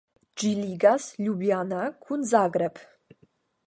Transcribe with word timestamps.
Ĝi 0.43 0.53
ligas 0.61 1.05
Ljubljana 1.27 1.85
kun 2.07 2.29
Zagreb. 2.35 2.87